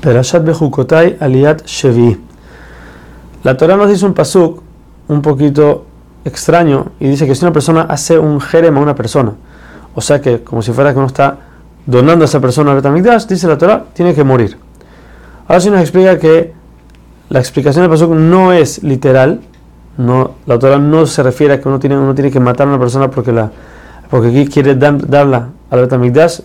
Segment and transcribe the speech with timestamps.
[0.00, 2.18] Perashat Bejukotai Aliat Shevi.
[3.44, 4.62] La Torah nos dice un pasuk
[5.08, 5.86] un poquito
[6.24, 9.32] extraño y dice que si una persona hace un jerem a una persona,
[9.94, 11.38] o sea que como si fuera que uno está
[11.86, 14.56] donando a esa persona al Betamigdash, dice la Torah, tiene que morir.
[15.48, 16.52] Ahora sí nos explica que
[17.28, 19.40] la explicación del pasuk no es literal,
[19.96, 22.70] no, la Torah no se refiere a que uno tiene, uno tiene que matar a
[22.70, 23.50] una persona porque, la,
[24.10, 26.40] porque quiere darla al Betamigdash,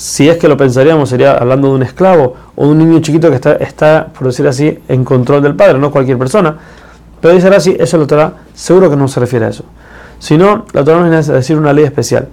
[0.00, 3.28] si es que lo pensaríamos, sería hablando de un esclavo o de un niño chiquito
[3.28, 6.56] que está, está, por decir así, en control del padre, no cualquier persona.
[7.20, 9.62] Pero dice así, eso la Torah seguro que no se refiere a eso.
[10.18, 12.28] Sino, la Torah nos a decir una ley especial.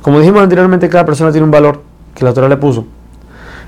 [0.00, 1.82] Como dijimos anteriormente, cada persona tiene un valor
[2.14, 2.84] que la Torah le puso.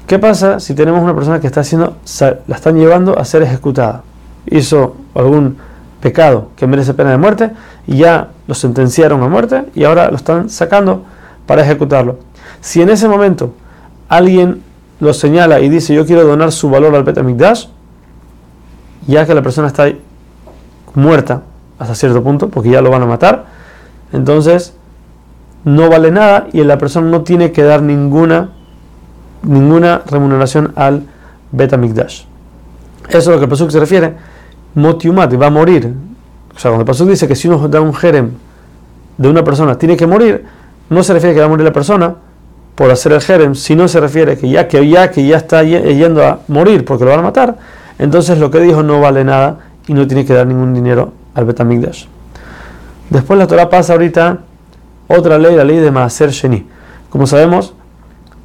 [0.07, 1.97] ¿Qué pasa si tenemos una persona que está haciendo,
[2.47, 4.05] la están llevando a ser ejecutada?
[4.47, 5.57] Hizo algún
[6.01, 7.51] pecado que merece pena de muerte
[7.89, 11.03] y ya lo sentenciaron a muerte y ahora lo están sacando
[11.49, 12.19] para ejecutarlo.
[12.65, 13.53] Si en ese momento
[14.09, 14.63] alguien
[14.99, 17.67] lo señala y dice yo quiero donar su valor al Betamikdash,
[19.07, 19.93] ya que la persona está
[20.95, 21.43] muerta
[21.79, 23.45] hasta cierto punto, porque ya lo van a matar,
[24.15, 24.75] entonces
[25.65, 28.53] no vale nada y la persona no tiene que dar ninguna,
[29.43, 31.03] ninguna remuneración al
[31.53, 32.23] Betamikdash.
[33.11, 34.15] Eso es lo que el Pasuk se refiere.
[34.75, 35.93] Motiumat, va a morir.
[36.57, 38.31] O sea, cuando el Pasuk dice que si uno da un jerem
[39.19, 40.47] de una persona tiene que morir,
[40.89, 42.17] no se refiere a que va a morir la persona,
[42.75, 45.63] por hacer el jerem, si no se refiere que ya que ya que ya está
[45.63, 47.57] yendo a morir porque lo van a matar,
[47.99, 51.45] entonces lo que dijo no vale nada y no tiene que dar ningún dinero al
[51.45, 52.07] Betamigdash.
[53.11, 54.39] Después la Torah pasa ahorita
[55.07, 56.67] otra ley, la ley de Maaser Sheni.
[57.11, 57.75] Como sabemos,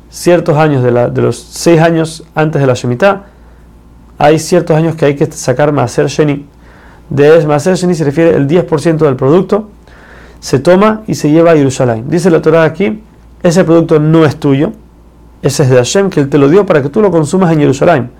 [0.09, 3.25] ciertos años de, los seis años antes de la Shemitah,
[4.17, 6.45] hay ciertos años que hay que sacar Maaser Sheni.
[7.09, 9.69] De Maaser Sheni se refiere el 10% del producto,
[10.39, 12.05] se toma y se lleva a Jerusalén.
[12.09, 13.01] Dice la Torah aquí
[13.43, 14.71] ese producto no es tuyo,
[15.41, 17.59] ese es de Hashem, que Él te lo dio para que tú lo consumas en
[17.59, 18.11] Jerusalén.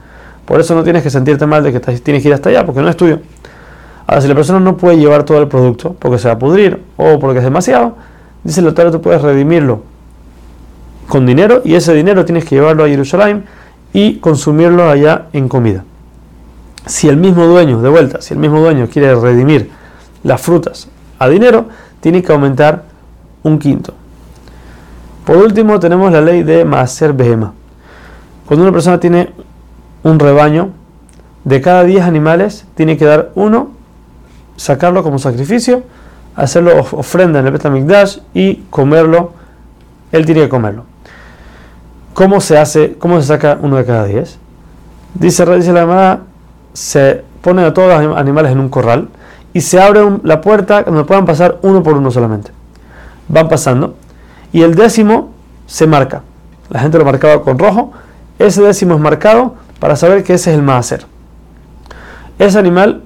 [0.45, 2.81] Por eso no tienes que sentirte mal de que tienes que ir hasta allá, porque
[2.81, 3.19] no es tuyo.
[4.07, 6.81] Ahora, si la persona no puede llevar todo el producto porque se va a pudrir
[6.97, 7.95] o porque es demasiado,
[8.43, 9.83] dice el autor, tú puedes redimirlo
[11.07, 13.45] con dinero y ese dinero tienes que llevarlo a Jerusalén
[13.93, 15.83] y consumirlo allá en comida.
[16.85, 19.69] Si el mismo dueño, de vuelta, si el mismo dueño quiere redimir
[20.23, 20.87] las frutas
[21.19, 21.65] a dinero,
[21.99, 22.85] tiene que aumentar
[23.43, 23.93] un quinto.
[25.29, 27.53] Por último, tenemos la ley de Maaser Behema.
[28.47, 29.31] Cuando una persona tiene
[30.01, 30.71] un rebaño,
[31.43, 33.69] de cada 10 animales, tiene que dar uno,
[34.55, 35.83] sacarlo como sacrificio,
[36.35, 39.33] hacerlo ofrenda en el Betamikdash y comerlo.
[40.11, 40.85] Él tiene que comerlo.
[42.15, 42.95] ¿Cómo se hace?
[42.97, 44.35] ¿Cómo se saca uno de cada 10?
[45.13, 46.21] Dice, dice la llamada,
[46.73, 49.09] se ponen a todos los animales en un corral
[49.53, 52.49] y se abre la puerta donde puedan pasar uno por uno solamente.
[53.27, 53.93] Van pasando
[54.51, 55.31] y el décimo
[55.67, 56.23] se marca.
[56.69, 57.91] La gente lo marcaba con rojo.
[58.37, 61.05] Ese décimo es marcado para saber que ese es el maaser.
[62.37, 63.03] Ese animal,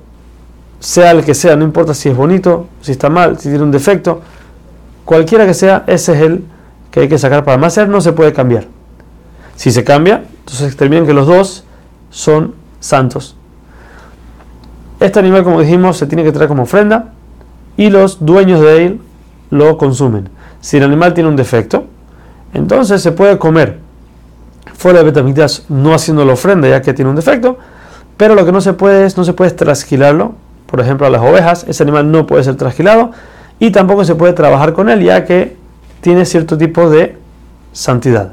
[0.79, 3.71] sea el que sea, no importa si es bonito, si está mal, si tiene un
[3.71, 4.21] defecto,
[5.05, 6.43] cualquiera que sea, ese es el
[6.91, 8.67] que hay que sacar para maaser, no se puede cambiar.
[9.55, 11.63] Si se cambia, entonces terminan que los dos
[12.09, 13.35] son santos.
[14.99, 17.13] Este animal, como dijimos, se tiene que traer como ofrenda
[17.75, 19.01] y los dueños de él
[19.49, 20.29] lo consumen.
[20.63, 21.87] Si el animal tiene un defecto,
[22.53, 23.79] entonces se puede comer
[24.73, 27.57] fuera de Betamigdash no haciendo la ofrenda ya que tiene un defecto,
[28.15, 30.35] pero lo que no se puede es, no se puede trasquilarlo,
[30.67, 33.11] por ejemplo a las ovejas, ese animal no puede ser trasquilado
[33.59, 35.57] y tampoco se puede trabajar con él ya que
[35.99, 37.17] tiene cierto tipo de
[37.73, 38.31] santidad.